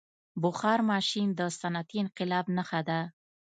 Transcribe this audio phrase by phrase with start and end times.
[0.43, 2.99] •بخار ماشین د صنعتي انقلاب نښه ده.